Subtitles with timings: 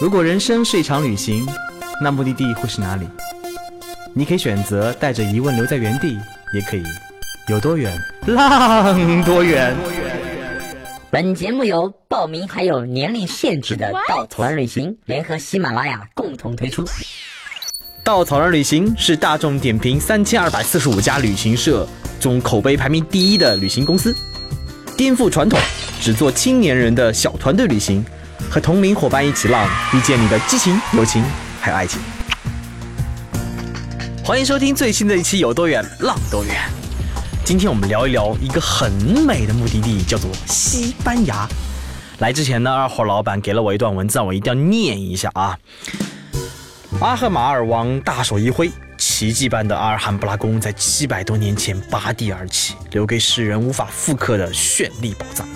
[0.00, 1.46] 如果人生是一场旅行，
[2.02, 3.06] 那目的地会是哪里？
[4.14, 6.18] 你可以选择带着疑问留在原地，
[6.54, 6.82] 也可以
[7.48, 7.96] 有多远
[8.26, 9.76] 浪多远。
[11.10, 16.84] 本节目由报名还有年龄限制的稻草人旅行联合喜马拉雅共同推出。
[18.02, 21.86] 稻草人旅行是大众点评三千二百四十五家旅行社
[22.18, 24.14] 中口碑排名第一的旅行公司，
[25.00, 25.58] 颠覆传统，
[25.98, 28.04] 只做青年人的小团队旅行，
[28.50, 31.24] 和同龄伙伴一起浪，遇见你的激情、友情
[31.58, 31.98] 还有爱情。
[34.22, 36.54] 欢迎收听最新的一期《有多远浪多远》。
[37.46, 38.92] 今天我们聊一聊一个很
[39.26, 41.48] 美的目的地，叫做西班牙。
[42.18, 45.58] 来之前呢，二货老板给了我一段文字，我一定要念一下啊。
[47.00, 48.70] 阿赫马尔王大手一挥，
[49.20, 55.46] 奇迹般的阿尔罕布拉宫在七百多年前拔地而起，留给世人无法复刻的绚丽宝藏。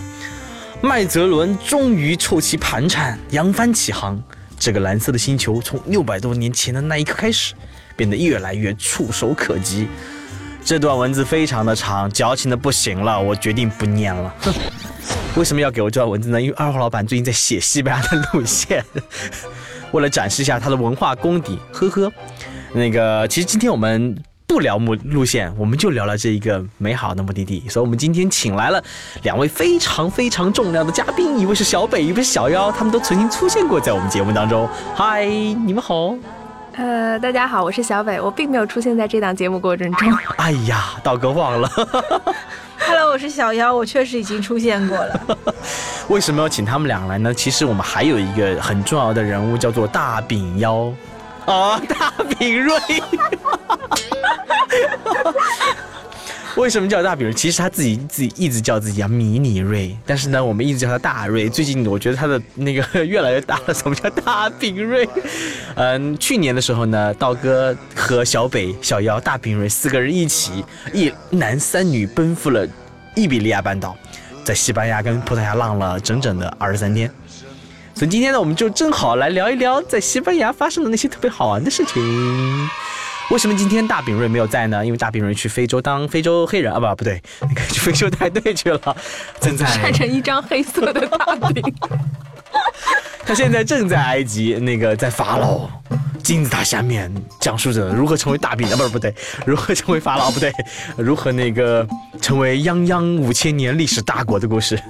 [0.82, 4.22] 麦哲伦终于凑齐盘缠，扬帆起航。
[4.58, 7.54] 这个蓝色的星球从六百多年前的那一刻开始，
[7.96, 9.88] 变得越来越触手可及。
[10.62, 14.34] 这段文字非常的长，矫情的不行了，我决定不念了。
[14.40, 14.52] 哼，
[15.36, 16.38] 为什么要给我这段文字呢？
[16.38, 18.84] 因为二号老板最近在写西班牙的路线。
[19.92, 22.12] 为了展示一下他的文化功底，呵呵，
[22.74, 24.16] 那个其实今天我们
[24.48, 27.62] 不聊目路线，我们就聊了这一个美好的目的地。
[27.68, 28.82] 所以，我们今天请来了
[29.22, 34.68] 两位非常非常重要的嘉宾，一位是小北，一位是小妖，他们都曾经出现过在我们节目当中。
[34.94, 36.14] 嗨，你们好。
[36.72, 40.12] 呃，大家好，我是小北，我并没有出现在这档节目过程中。
[40.38, 41.70] 哎呀，道哥忘了。
[42.76, 45.38] Hello，我是小妖，我确实已经出现过了。
[46.08, 47.32] 为什么要请他们俩来呢？
[47.32, 50.92] 其实我们还有一个很重要的人物，叫做大饼妖。
[51.46, 52.74] 哦，大饼瑞。
[56.56, 57.34] 为什么叫大饼瑞？
[57.34, 61.48] 其实他自己自己一直叫自己叫迷你瑞，但是呢，我们一直叫他大瑞。
[61.48, 65.08] 最近我觉得他的那个越来越大了，什么叫大饼瑞？
[65.74, 72.64] 嗯，去年的时候呢，道哥和小北、小妖、大饼瑞四个人一起一男三女奔赴了
[73.16, 73.96] 伊比利亚半岛，
[74.44, 77.10] 在西班牙跟葡萄牙浪了整整的二十三天。
[77.94, 82.68] 所以今天呢，我们就正好来聊一聊在西班牙发生的那些特别好玩的事情。
[83.30, 84.84] 为什么今天大饼瑞没有在呢？
[84.84, 88.96] 因为大饼瑞去非洲当非洲黑人啊，不不对，那个去非洲带队去了，
[89.40, 91.62] 正在晒成一张黑色的大饼。
[93.24, 95.70] 他现在正在埃及，那个在法老
[96.24, 99.14] 金字塔下面讲述着如何成为大饼啊，不是不对，
[99.44, 100.50] 如何成为法老不对，
[100.96, 101.86] 如何那个
[102.20, 104.80] 成为泱泱五千年历史大国的故事。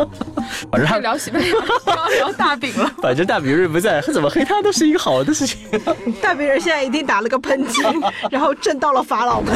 [0.72, 1.48] 反正聊西班牙，
[1.94, 2.90] 要聊大饼了。
[3.02, 5.58] 反正大饼瑞不在，他怎么黑他都是一个好的事情。
[6.22, 9.54] 大饼人现在一定打了个喷嚏，然后震到了法老们。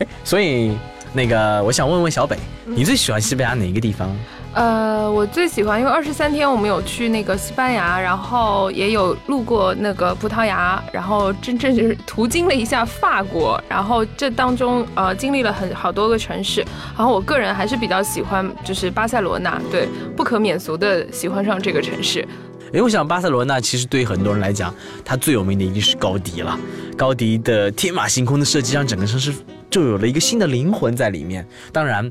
[0.00, 0.76] 哎，所以
[1.12, 4.14] 那个我想问问小北，你最喜欢西班牙哪一个地方？
[4.54, 16.64] 呃，我最喜欢，因为二十三天我们有去那个西班牙，然后也有路过那个葡萄牙，然后真正就是途经了一下法国，然后这当中呃经历了很好多个城市，
[16.96, 22.20] 然后我个人还是比较喜欢就是巴塞罗那，对，不可免俗的喜欢上这个城市。
[22.66, 24.72] 因为我想巴塞罗那其实对很多人来讲，
[25.04, 26.56] 它最有名的一定是高迪了，
[26.96, 29.32] 高迪的天马行空的设计让整个城市
[29.74, 31.44] 就有了一个新的灵魂在里面。
[31.72, 32.08] 当然。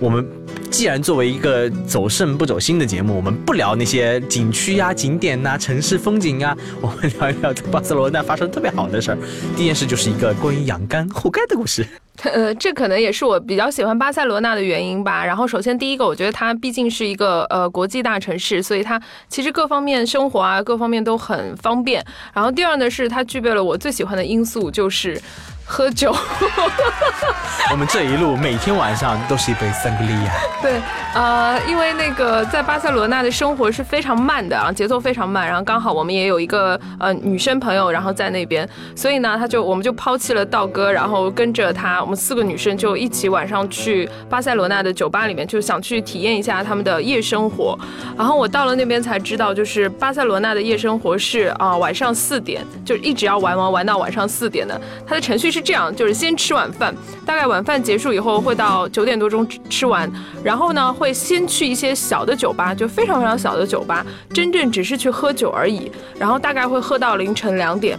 [0.00, 0.26] 我们
[0.68, 9.18] 既然作为一个走肾不走心的节目，我们不聊那些景区呀、景点呐、城市风景啊， 我们聊一聊在巴塞罗那发生特别好的事儿。
[9.56, 11.86] 第一件事就是一个关于养肝护肝的故事。
[12.24, 15.24] 呃，这可能也是我比较喜欢巴塞罗那的原因吧。
[15.24, 22.04] 然后，首先第一个，我觉得它毕竟是一个呃国际大城市，所以它其实各方面生活啊，各方面都很方便。
[22.32, 25.20] 然后第二呢，是它具备了我最喜欢的因素，就是。
[25.64, 26.12] 喝酒，
[27.70, 30.32] 我们这一路每天晚上都是一杯桑格利亚。
[30.60, 30.82] 对，
[31.14, 35.46] 呃，因为那个在巴塞罗那的生活是非常慢的啊，节奏非常慢。
[35.46, 47.78] 然后刚好我们也有一个呃女生朋友，然后在那边，所以呢，他就我们就抛弃了道哥，然后跟着他，我们四个女生就一起晚上去巴塞罗那的酒吧里面，就想去体验一下他们的夜生活。
[48.18, 55.62] 然后我到了那边才知道，就是巴塞罗那的夜生活是啊晚上四点就一直要玩玩玩到晚上四点的，它的程序是。
[55.62, 56.92] 这样就是先吃晚饭，
[57.24, 60.10] 大概晚饭结束以后会到九点多钟吃完，
[60.42, 65.88] 然后呢会先去一些小的酒吧，就非常非常小的酒吧，真正只是去喝酒而已，
[66.18, 67.96] 然后大概会喝到凌晨两点。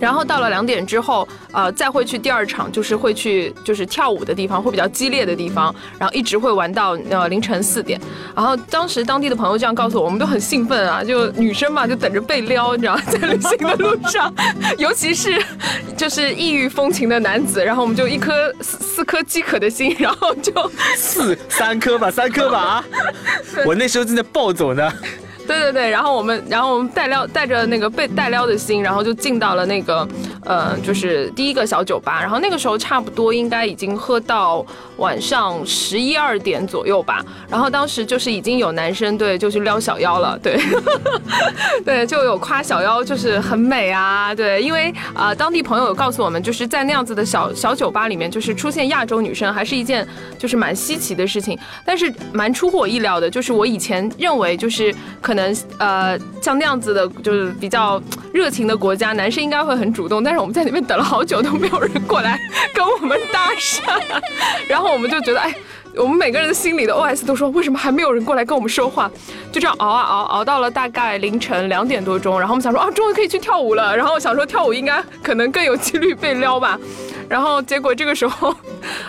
[0.00, 8.00] 然后到了两点之后，呃，再会去第二场，就是会去就是跳舞的地方，会比较激烈的地方，然后一直会玩到呃凌晨四点。
[8.34, 14.32] 然后当时当地的朋友这样告诉我，我们都很兴奋啊，就女生嘛，就等着被撩，你知道，在旅行的路上，
[14.78, 15.40] 尤其是
[15.96, 20.52] 就是异域风情的男子，然后我们就一颗四四颗饥渴的心，然后就
[20.96, 22.84] 四三颗吧，三颗吧啊！
[23.66, 24.90] 我那时候正在暴走呢。
[25.50, 30.06] 对对对，然后我们，然后我们带撩带着那个被带撩的心，然后就进到了那个，
[30.44, 32.20] 呃，就是第一个小酒吧。
[32.20, 34.64] 然后那个时候差不多应该已经喝到
[34.96, 37.24] 晚上十一二点左右吧。
[37.48, 40.58] 然后当时就是已经有男生对，就去撩小妖了，对，
[41.84, 50.06] 对，就有夸小妖就是很美啊，对，因为啊，当地朋友有告诉我们，就是在那样子的小小酒吧里面，就是出现亚洲女生还是一件
[50.38, 51.58] 就是蛮稀奇的事情。
[51.84, 55.50] 但是蛮出乎我意料的，就是我以前认为就是可能。
[55.78, 58.00] 呃，像那样子的，就是比较
[58.32, 60.22] 热情的国家，男生应该会很主动。
[60.22, 62.38] 但但是我们在里面等了好久，都没有人过来
[62.72, 63.82] 跟我们搭讪。
[64.68, 65.52] 然后我们就觉得，哎，
[65.96, 69.10] 我们每个人心里的 OS 都说，为什么还没有人过来跟我们说话？
[69.50, 72.38] 就这样熬啊熬，熬到了大概凌晨两点多钟。
[72.38, 73.96] 然后我们想说，啊，终于可以去跳舞了。
[73.96, 76.78] 然后想说，跳舞应该可能更有几率被撩吧。
[77.28, 78.54] 然后结果这个时候，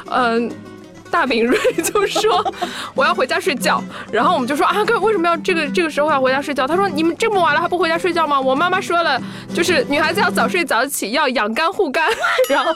[0.10, 0.52] 嗯。
[1.12, 2.44] 大饼瑞就说
[2.96, 6.66] 我要回家睡觉，然后我们就说啊哥为什么要这个这个时候要回家睡觉？
[6.66, 8.40] 他说你们这么晚了还不回家睡觉吗？
[8.40, 9.22] 我妈妈说了，
[9.54, 12.10] 就是女孩子要早睡早起，要养肝护肝。
[12.50, 12.74] 然后，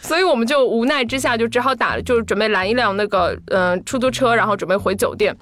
[0.00, 5.34] 所以我们就无奈之下就只好打，就是准备拦一辆那个嗯出租车，然后准备回酒店。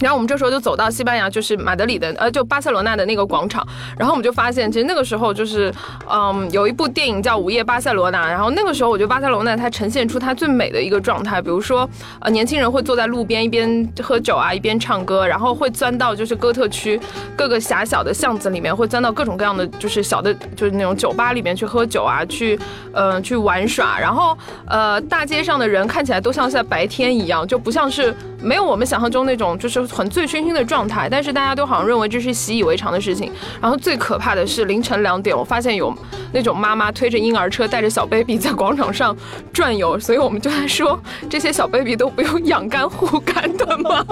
[0.00, 3.66] 然后我们这时候就走到西班牙，就是马德里的，呃，就巴塞罗那的那个广场。
[3.98, 5.72] 然后我们就发现，其实那个时候就是，
[6.10, 8.24] 嗯，有一部电影叫《午夜巴塞罗那》。
[8.28, 11.40] 然后那个时候，我觉得巴塞罗那它呈现出它最美的一个状态。
[11.40, 11.88] 比如说，
[12.20, 17.00] 呃，年轻人会坐在路边一边喝酒啊，一边唱歌，然后会钻到就是哥特区
[17.36, 22.58] 各个狭小的巷子里面，会钻到各种各样的就是小的，就是那种酒吧里面去喝酒啊，去，
[22.92, 23.98] 呃，去玩耍。
[23.98, 29.86] 然后，呃，大街上的人看起来都像是在白天一样，就不像是没有我们想象中那种就是。
[29.86, 33.30] 很醉醺醺的状态，但是大家都好像认为这是习以为常的事情。
[33.62, 35.94] 然后最可怕的是凌晨两点，我发现有
[36.32, 39.16] 那种妈妈推着婴儿车带着小 baby 在广场上
[39.52, 40.98] 转悠，所以我们就在说
[41.30, 44.04] 这些小 baby 都不用养肝护肝的吗？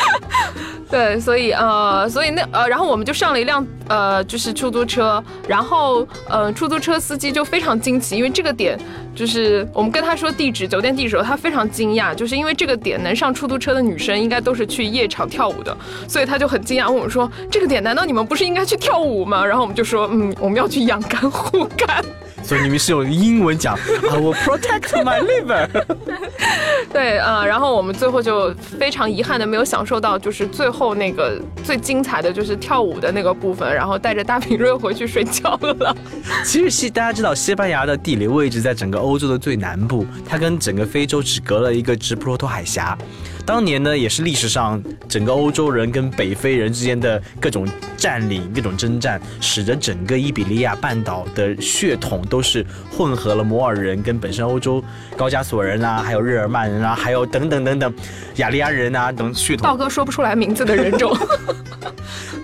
[0.90, 8.78] 对，所以呃，所以那呃，然后我们就上了一辆呃，就是出租车，然后呃，出租车司机就非常惊奇，因为这个点
[9.14, 15.76] 就是我们跟他说地址酒店地址的时候，他非常惊讶，就是因为这个点能上出租车的女生应该都是去夜场跳舞的，
[16.08, 19.44] 所以他就很惊讶问我们说，这个点难道你们不是应该去跳舞吗？
[19.44, 22.04] 然后我们就说，嗯，我们要去养肝护肝。
[22.44, 23.74] 所以你们是用英文讲，
[24.10, 25.66] I will protect my liver。
[26.92, 35.96] 对，呃，然后我们最后就非常遗憾的没有享受到，就是最后那个最精彩的就是跳舞的那个部分，然后带着大平瑞回去睡觉了。
[36.44, 42.96] 其实西大家知道，西班牙的地理位置在整个欧洲的最南部，它跟整个非洲只隔了一个直布罗陀海峡。
[43.46, 54.82] 当年呢，也是历史上整个欧洲人跟北非人之间的各种占领、各种征战，使得整个伊比利亚半岛的血统都是混合了摩尔人跟本身欧洲
[55.16, 57.94] 高加索人啊，还有日耳曼人啊，还有等等等等
[58.36, 59.64] 雅利安人啊等血统。
[59.66, 61.14] 道哥说不出来名字的人种。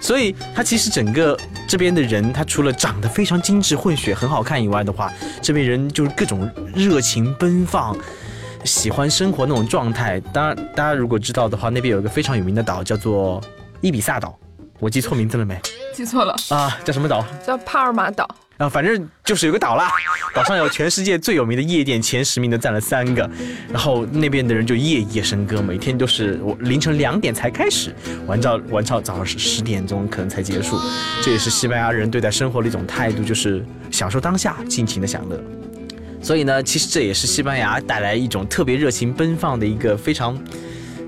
[0.03, 5.11] 所以他其实整个这边的人，他除了长得非常精致、混血很好看以外的话，
[5.41, 7.97] 这边人就是各种热情奔放。
[8.65, 13.41] 喜欢生活那种状态，当然，大家如果知道的话，那边有一个非常有名的岛叫做
[13.81, 14.39] 伊比萨岛，
[14.79, 15.59] 我记错名字了没？
[15.95, 17.25] 记错了啊，叫什么岛？
[17.45, 18.29] 叫帕尔马岛。
[18.59, 19.91] 啊，反正就是有个岛啦，
[20.35, 23.29] 岛上有全世界最有名的夜店，前十名的占了三个，
[23.71, 27.95] 然后那边的人就夜夜笙歌，每天都是我凌晨两点才开始，
[28.27, 30.79] 玩到玩到早上十十点钟可能才结束，
[31.23, 35.41] 这也是西班牙人对待生活的一种态度，就是享受当下，尽情的享乐。
[36.23, 40.39] 所以呢，其实这也是西班牙带来一种特别热情奔放的一个非常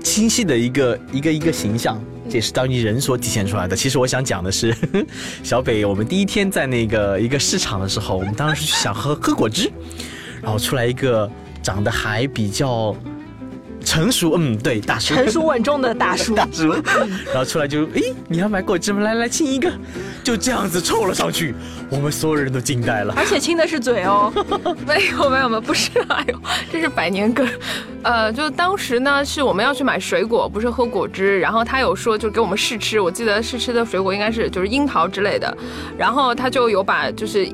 [0.03, 3.75] 清晰的一个一个一个形象，这也是当地人所体现出来的。
[3.75, 4.75] 其实我想讲的是，
[5.43, 9.71] 小北，我们第一天在那个一个市场的时候，我们当时想喝喝果汁，
[10.41, 11.29] 然后出来一个
[11.61, 12.95] 长得还比较。
[13.83, 16.73] 成熟，嗯，对，大叔，成熟稳重的大叔， 大叔，
[17.27, 19.01] 然后出来就，诶，你要买果汁吗？
[19.01, 19.71] 来来，亲一个，
[20.23, 21.53] 就这样子凑了上去，
[21.89, 24.31] 我们所有人都惊呆了，而且亲的是嘴哦，
[24.87, 26.39] 没有没有没有，不是，哎呦，
[26.71, 27.47] 这是百年梗，
[28.03, 35.55] 呃，就当时呢是我们要去买水果，不是喝果汁，然后他有说就给我们试吃，我记得试吃的水果应该是就是樱桃之类的，
[35.97, 37.47] 然后他就有把就是。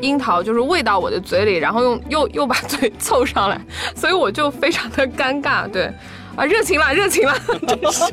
[0.00, 3.60] 樱桃就是喂到我的嘴里，然后用 又又把嘴凑上来，
[3.94, 5.68] 所以我就非常的尴尬。
[5.68, 5.92] 对，
[6.36, 7.34] 啊，热情了，热情了，
[7.66, 8.04] 真是。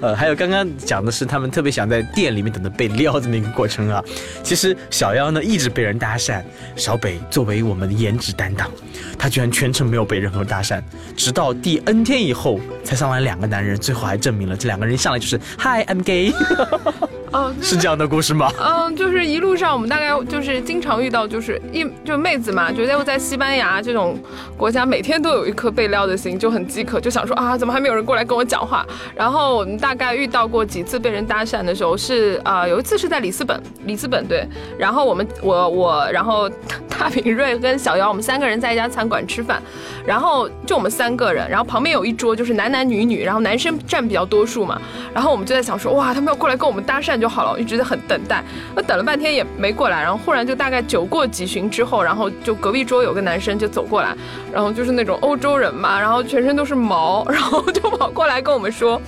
[0.00, 4.04] 呃，还有刚刚讲的是他们特别想在店里面等着被撩这么一个过程啊。
[4.42, 6.42] 其实小妖呢一直被人搭讪，
[6.76, 8.70] 小北作为我们的颜值担当，
[9.18, 10.80] 他居然全程没有被任何搭讪，
[11.16, 16.32] 直到第 N 天以后才上来两个男人，最后还证明了这两个人一上来就是 Hi I'm gay。
[17.32, 18.50] 哦， 是这样的故事吗？
[18.60, 24.18] 嗯，就是一路上我们大概就是经常遇到，就是一就妹子嘛，觉得在西班牙这种
[24.56, 28.86] 国家，每天都有一颗被撩的心，就很饥渴，就想说啊，怎么还没有人过来跟我讲话？
[29.14, 36.48] 然后我们大概遇到过几次被人搭讪的时候，是啊，有一次是在里斯本，里斯本对，然后我们我我，然后
[36.88, 39.62] 大平瑞跟小姚，我们三个人在一家餐馆吃饭，
[40.06, 44.80] 然后就我们三个人，然后旁边有一桌就是男男女女，然后男生占比较多数嘛，
[45.12, 47.17] 然后我们就在想说，哇，他们要过来跟我们搭讪。
[47.20, 48.42] 就好了，一直在很等待，
[48.74, 54.14] 那等了半天也没过来，然后忽然就大概酒过几巡之后，然后就隔壁桌有个男生就走过来，
[54.52, 59.00] 然后就是那种欧洲人嘛，然后全身都是毛，然后就跑过来跟我们说：“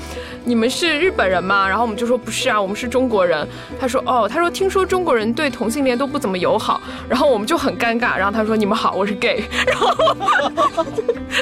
[0.44, 3.46] 你们是日本人吗？”然后我们就说：“不是啊，我们是中国人。”
[3.80, 9.42] 他说：“哦，他说听说中国人对同性恋都不怎么友好。”然后我们就很尴尬，然后他说：“你们好，我是 gay。
[9.66, 10.86] ”然后，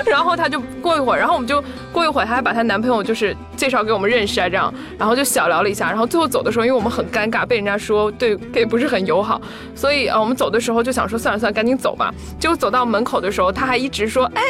[0.07, 1.62] 然后他就过一会儿，然后我们就
[1.93, 6.69] 过一会儿，他还把他男朋友就是介绍给我们认识啊，这样，然后就小聊了一下，然后最后走的时候。
[6.69, 9.40] 因为我们很尴尬，被人家说对 gay 不是很友好，
[9.75, 12.12] 所以呃，我们走的时候就想说算了算了，赶紧走吧。
[12.38, 14.43] 结果走到门口的时候，他还一直说哎，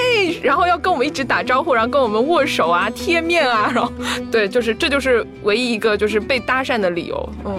[0.43, 3.93] 然后要跟我们一直打招呼，然后跟我们握手啊、贴面啊，然后
[4.33, 7.33] 对，就是这就是唯一一个就是被搭讪的理由。
[7.47, 7.59] 嗯，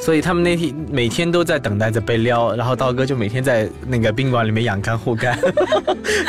[0.00, 5.38] 所以他们那天每天都在等待着被撩，然后道哥就每天在那个宾馆里面养肝护肝，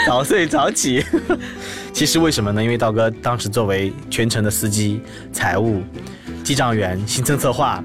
[0.06, 1.04] 早睡早起。
[1.92, 2.64] 其实为什么呢？
[2.64, 5.02] 因为道哥当时作为全程的司机、
[5.34, 5.82] 财务。
[6.42, 7.84] 记账员、行程策划，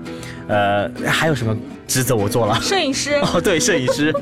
[0.48, 1.54] 呃，还有什么
[1.86, 2.58] 职责我做了？
[2.62, 4.14] 摄影师哦，对，摄影师。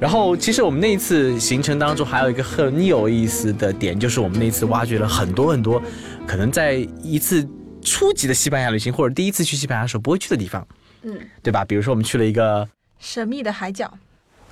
[0.00, 5.82] 然后，其实我们那一次行程当中还有一个很有意思的点，就是我们那次挖掘了很多很多，
[6.26, 7.46] 可能在一次
[7.82, 10.66] 初级的西班牙旅行或者第一次去西班牙的时候不会去的地方，
[11.02, 11.64] 嗯，对吧？
[11.64, 13.90] 比如说我们去了一个神秘的海角，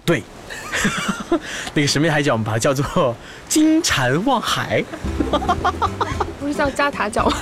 [0.04, 0.22] 对，
[1.74, 3.14] 那个神秘海角我们把它叫做
[3.48, 4.84] 金蝉望海。
[6.40, 7.36] 不是叫加塔角 吗？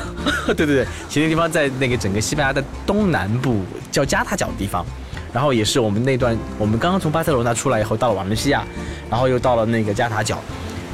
[0.46, 4.86] 对对对，其实那地方在那个整个西班牙的东南部，叫加塔角的地方。
[5.32, 8.64] 然后也是我们那段，我们刚刚从巴塞罗那出来以后，到了瓦伦西亚，
[9.10, 10.38] 然后又到了那个加塔角，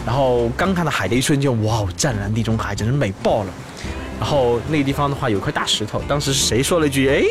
[0.06, 3.50] 然后刚看到海的一瞬间，哇，湛蓝地中海，简直美爆了。
[4.20, 7.08] 然后那个地方的话，有块大石头，当时是谁说了一句？
[7.08, 7.24] 哎。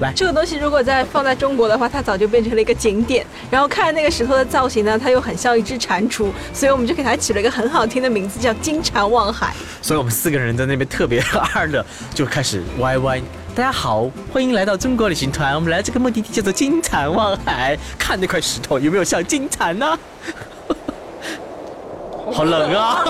[0.00, 3.24] 来，这个东西如果在放在中国的话，它早就变成了一个景点。
[3.48, 9.54] 然后看那个石头的造型呢，它又很像一只蟾蜍，所以我们就给它起了一个很好听的名字，叫金蟾望海。
[9.80, 11.22] 所以我们四个人在那边特别
[11.54, 13.22] 二的就开始歪歪。
[13.54, 19.96] 大家好，欢迎来到中国旅行团，我们来这个目的地叫做金蝉望海，看那块石头有没有像金蝉呢？
[22.32, 22.96] 好冷啊！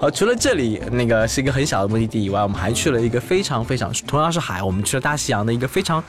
[0.00, 6.02] 好，除了这里那个是一个很小的目的地以外，我们还去了一个非常非常同样是海，我们去了大西洋的一个非常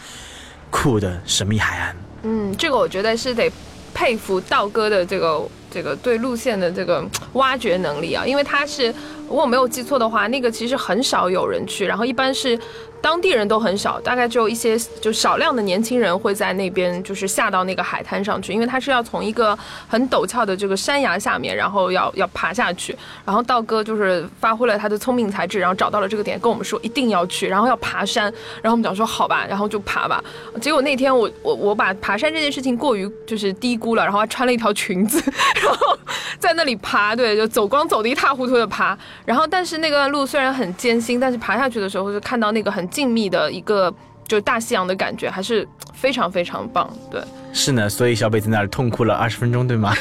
[0.72, 1.96] 酷的神秘海岸。
[2.24, 3.52] 嗯，这个我觉得是得
[3.94, 8.94] 佩服道哥的这个这个对路线的这个挖掘能力啊，因为他是
[9.28, 12.58] 如果没有记错的话，那个其实很少有人去，然后一般是。
[13.00, 19.58] 当地人都很少，大概只有一些就少量的年轻人会在那边，就是下到那个海滩上去，因为他是要从一个
[19.88, 22.98] 很陡峭的这个山崖下面，然后要要爬下去。
[23.24, 28.24] 然后道哥就是发挥了他的聪明才智，然后找到了这个点，跟我们说一定要去，然后要爬山。
[28.64, 30.22] 然后我们讲说好吧，然后就爬吧。
[30.60, 35.22] 结果那天我我我把爬山这件事情过于就是低估了，然后还穿了一条裙子，
[35.64, 35.98] 然后
[36.40, 38.98] 在那里爬，对，就走光走的一塌糊涂的爬。
[39.24, 42.88] 然后但是那个路虽然很艰辛，但是爬下去的时候就看到那个很。
[42.90, 43.94] 静谧的一个
[44.28, 46.92] 就是大西洋的感觉，还是非常非常棒。
[47.12, 47.22] 对，
[47.54, 49.94] 是呢，所以小北在那儿痛哭了二十分钟，对吗？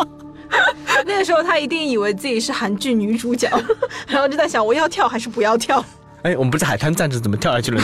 [1.04, 3.50] 那个时候他一定以为自己是韩剧女主角，
[4.06, 5.84] 然后就在想我要跳还是不要跳。
[6.22, 7.82] 哎，我们不是海滩站着，怎么跳下去了？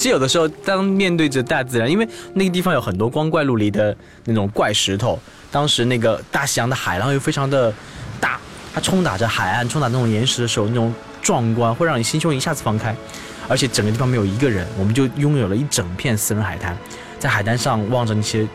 [0.00, 5.18] 其实有的时候，当面对着大自然，因为那个地方有很多光怪陆离的那种怪石头，
[5.52, 7.70] 当时那个大西洋的海浪又非常的
[8.18, 8.40] 大，
[8.72, 10.90] 它冲打着海岸，冲打那种岩石的时候，那种。
[11.22, 12.96] 壮观会让你心胸一下子放开，
[13.46, 16.74] 而且整个地方没有一个人，我们就拥有了一整片私人海滩，
[17.18, 18.48] 在海滩上望着那些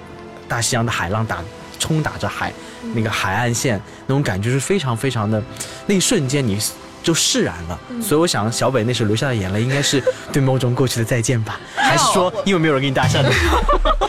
[0.47, 1.43] 大西洋的海浪打
[1.77, 2.51] 冲打着海，
[2.95, 5.41] 那个海岸线那种感觉是非常非常的，
[5.85, 6.57] 那一瞬间你
[7.05, 7.79] 就释然了。
[8.01, 13.23] 所以我想小北那时候流下的眼泪，应该是对某种过去的再见吧，还是说因为没有人给你搭讪？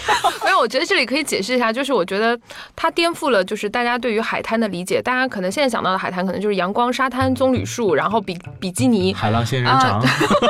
[0.57, 2.39] 但我觉得这里可以解释一下，就是我觉得
[2.75, 5.03] 它颠覆了就是大家对于海滩的理解。
[5.03, 10.03] 大家可能现在想到的海滩，可能就是阳光、沙滩、棕榈树，然后比比基尼、海浪仙人掌、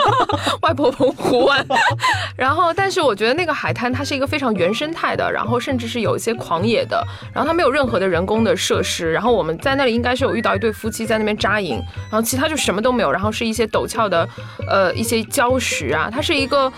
[0.62, 1.66] 外婆澎湖湾。
[2.36, 9.10] 然后，但是我觉得那个海滩它是一个非常原生态的，然后甚至是有一些狂野的，然后它没有任何的人工的设施。
[9.10, 14.28] 然后我们在那里应该是有遇到一对夫妻在那边扎营，然后其他就什么都没有，然后是一些陡峭的，
[14.68, 16.72] 呃，一些礁石啊，它是一个。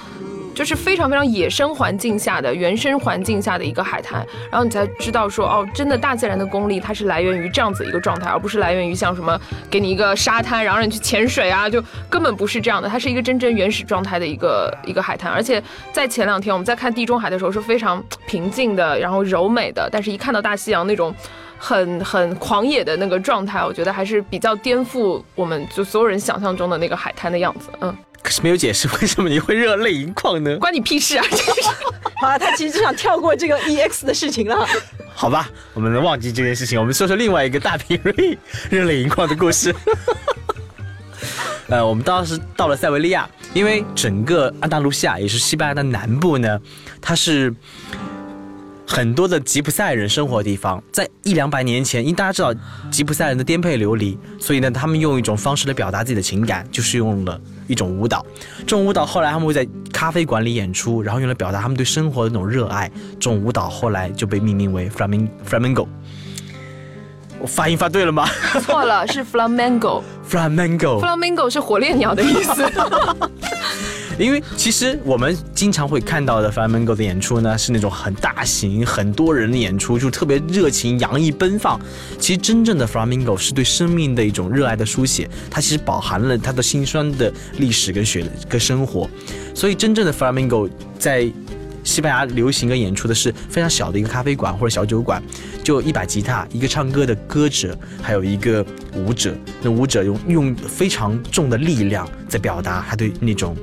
[0.59, 15.31] 就是非常非常野生环境下的原生环境下的一个海滩，然后你才知道说哦，真的大自然的功力它是来源于这样子一个状态，而不是来源于像什么给你一个沙滩，然后让你去潜水啊，就根本不是这样的，它是一个真正原始状态的一个一个海滩。
[15.31, 15.63] 而且
[15.93, 21.15] 在前两天我们在看地中海的时候是非常平静的，然后柔美的，但是一看到大西洋那种
[21.59, 27.97] 很很狂野的那个状态，我觉得还是比较颠覆我们就所有人想象中的那个海滩的样子，嗯。
[28.21, 30.57] 可是没有解释为什么你会热泪盈眶呢？
[30.59, 31.25] 关你屁事啊！
[32.21, 34.67] 好了，他其实就想跳过这个 EX 的事情了。
[35.15, 38.37] 好吧，我们能忘记这件事情，我们说说另外一个大平瑞
[38.69, 39.75] 热泪盈眶的故事。
[41.71, 46.61] 呃，我们当时到了塞维利亚，因为整个安达卢西亚也是西班牙的南部呢，
[47.01, 47.55] 它是。
[48.91, 52.55] 很多的吉普赛人生活的地方，在一两百年前，因为大家知道
[52.91, 58.25] 吉普赛人的颠沛流离，所以呢，他们用一种方式来表达自己的情感，就是用了一种舞蹈。
[58.61, 62.91] 这种舞蹈后来他们会在咖啡馆里演出，然后用来表达他们对生活的那种热爱。
[63.21, 65.87] 这种舞蹈后来就被命名为 flamin flamenco。
[67.39, 68.27] 我发音发对了吗？
[68.65, 70.03] 错了，是 flamenco。
[70.29, 70.99] flamenco。
[71.01, 72.65] flamingo 是火烈鸟的意思。
[74.19, 81.81] 因为其实我们经常会看到的 flamenco 的演出呢，是那种很大型、很多人的演出，就特别热情、洋溢、奔放。
[82.19, 89.09] 其实真正的 flamenco 是对生命的一种热爱的书写，它其实饱含了它的辛酸的历史跟血跟生活。
[89.55, 91.31] 所以真正的 flamenco 在
[91.85, 95.23] 西班牙流行跟演出的是非常小的一个咖啡馆或者小酒馆，
[95.63, 99.35] 就一把吉他、一个唱歌的歌者，还有一个舞者。
[99.63, 103.57] 那舞者用用非常重的力量在表达他对那种。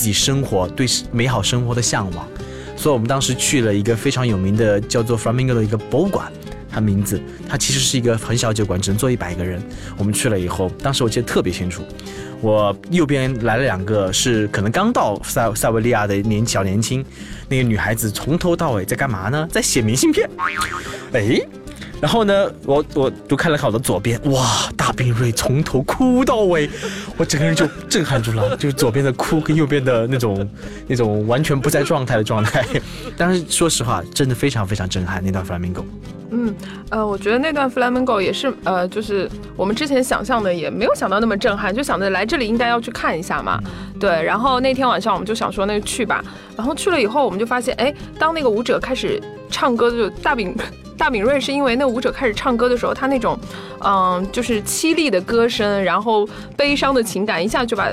[0.00, 2.26] 自己生活对美好生活的向往，
[2.74, 6.32] 所以我们当时去了一个非常有名的叫做 Flamingo 的一个博物馆，
[6.70, 9.62] 它名字它其实是一个很小酒馆，只能坐一百个人。
[9.98, 11.82] 我们去了以后，当时我记得特别清楚，
[12.40, 17.04] 我右边来了两个是可能刚到塞塞维利亚的年小年轻，
[17.46, 19.46] 那个女孩子从头到尾在干嘛呢？
[19.52, 20.26] 在写明信片。
[21.12, 21.42] 哎。
[22.00, 26.68] 然后呢，我我就看了看我的左边，哇，大冰瑞从头哭到尾，
[27.18, 30.48] 我整个人就震撼住了，就是左边的哭跟右边的那种
[30.88, 32.64] 那种完全不在状态的状态。
[33.18, 35.84] 但是说实话，真的非常非常震撼那段 flamenco。
[36.30, 36.54] 嗯，
[36.90, 43.60] 呃，我觉得那段 flamenco 也是，呃，就是我们之前想象的也没有想到那么震撼，就想着来这里应该要去看一下嘛。
[43.98, 46.24] 对，然后那天晚上我们就想说那就去吧，
[46.56, 50.56] 然后去了以后我们就发现，哎，当那个舞者开始唱歌，就大饼。
[51.00, 53.38] 大敏瑞是因为那舞者开始唱歌的时候，他那种，
[53.82, 57.88] 嗯，就是凄厉的歌声，然后悲伤的情感一下就把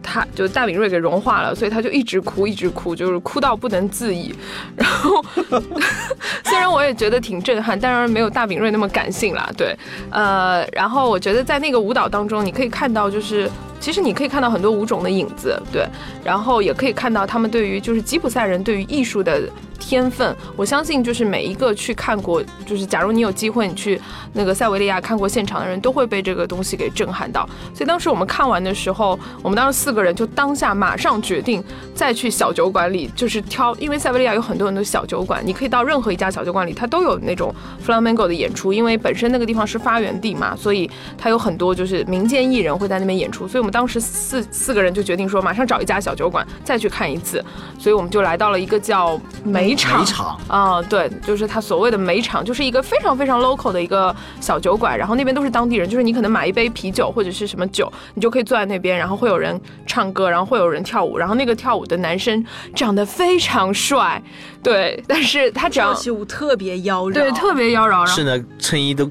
[0.00, 4.32] 他就大敏瑞给融化了，所以他就一直哭，一直哭，就是哭到不能自已。
[4.76, 5.20] 然后
[6.46, 9.50] 虽然我也觉得挺震撼，当然没有大敏瑞那么感性啦。
[9.56, 9.76] 对，
[10.12, 13.50] 呃，然后我觉得在那个舞蹈当中，你可以看到就是。
[13.80, 15.84] 其实你可以看到很多舞种的影子，对，
[16.22, 19.42] 然后也可以看到他们对于就是吉普赛人对于艺术的
[19.82, 20.34] 天分。
[20.56, 24.00] 我相信就是每一个去看过，就是假如你有机会你去
[24.32, 27.44] 那个塞维利亚看过现场的人，都会被这个东西给震撼到。
[27.74, 31.62] 所以当时我们看完的时候，我们当时四个人就当下马上决定
[31.94, 37.52] 再去小酒馆里，就是挑，因为塞维利亚有很多很多小酒馆，你可以到任何一家小酒馆里，它都有那种
[37.84, 43.72] flamenco 的演出，因为本身那个地方是发源地嘛，所以它有很多就是民间艺人会在那边演出，所以我们。
[43.72, 47.42] 当时四四个人就决定说，马上找一家小酒馆再去看一次，
[47.78, 50.00] 所以我们就来到了一个叫梅煤场。
[50.00, 64.22] 煤场啊，对，就是他所谓的煤场，就是一个非常非常 local 的一个小酒馆，然后那边都是当地人，就是你可能买一杯啤酒或者是什么酒，你就可以坐在那边，然后会有人唱歌，然后会有人跳舞，然后那个跳舞的男生长得非常帅，
[64.62, 69.10] 对，但是他跳起舞特别妖娆，对，特别妖娆，是呢，衬衣都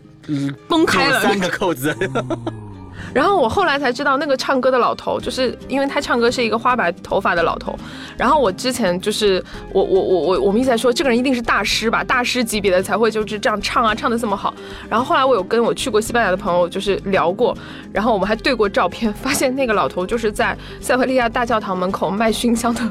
[0.67, 1.95] 崩开了三个扣子。
[3.13, 7.77] 然后我后来才知道，那个唱歌的老头，就是因为他唱歌是一个花白头发的老头。
[8.17, 14.53] 然后我之前就是我我我我我们一直在说，这个人一定是大师吧，大师级别的才会就是这样唱啊，唱的这么好。
[14.89, 17.57] 然后后来我有跟我去过西班牙的朋友就是聊过，
[17.91, 22.81] 然后我们还对过照片，发现那个老头就是在塞维利亚大教堂门口卖熏香的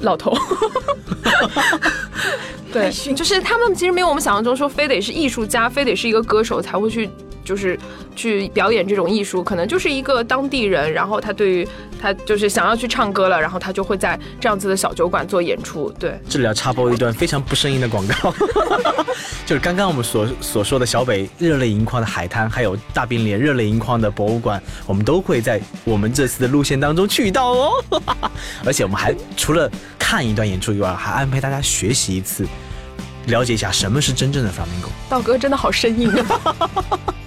[0.00, 0.36] 老头。
[2.72, 7.10] 对，就是他们其实没有我们想象中说非得是艺术家，非得是一个歌手才会去。
[7.44, 7.78] 就是
[8.16, 11.68] 去表演这种艺术，可能就是一个当地人，然后他对于
[12.00, 15.90] 他就是想要去唱歌了，然后他就会在这样子的小酒馆做演出。
[15.98, 18.34] 对，这里要插播一段非常不生硬的广告，
[19.44, 27.70] 就是刚刚我们所所说的小北热泪盈眶的海滩，还有大冰脸热泪盈眶的博物馆，我们都会在我们这次的路线当中去到哦。
[28.64, 32.46] 而且我们还除了看一段演出以外，还安排大家学习一次，
[33.26, 34.88] 了解一下什么是真正的 flamenco。
[35.08, 36.70] 道哥真的好生硬啊！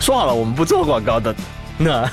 [0.00, 1.34] 说好了，我们不做广告的，
[1.76, 2.10] 那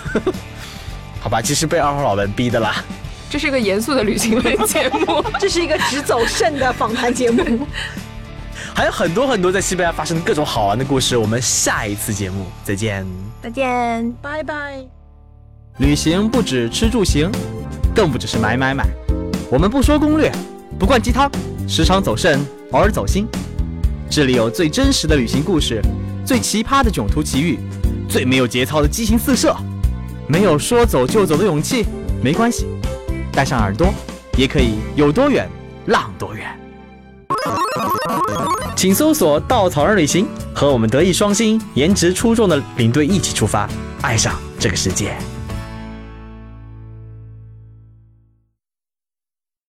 [1.22, 2.84] 好吧，其实被二号老板逼的啦。
[3.30, 7.68] 这是一个严肃的旅行类节目， 这是一个只走肾的访谈节目，
[8.74, 11.18] 还有很多很多在西班牙发生的各种好玩的故事。
[11.18, 13.06] 我们下一次节目再见，
[13.42, 14.86] 再见，拜拜。
[15.80, 17.30] 旅行不止吃住行，
[17.94, 18.86] 更不只是买买买。
[19.52, 20.32] 我们不说攻略，
[20.80, 21.30] 不灌鸡汤，
[21.68, 22.40] 时常走肾，
[22.72, 23.28] 偶尔走心。
[24.10, 25.82] 这里有最真实的旅行故事，
[26.26, 27.60] 最奇葩的囧途奇遇，
[28.08, 29.56] 最没有节操的激情四射。
[30.28, 31.86] 没有说走就走的勇气，
[32.22, 32.66] 没关系，
[33.32, 33.94] 带上耳朵，
[34.38, 35.48] 也可以有多远
[35.86, 36.48] 浪多远。
[38.76, 43.70] 请搜索“稻草人旅行”，和我们德艺双馨、颜值出众的领队一起出发，
[44.02, 45.16] 爱上这个世界。